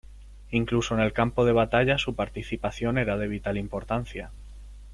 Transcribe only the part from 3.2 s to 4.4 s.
vital importancia.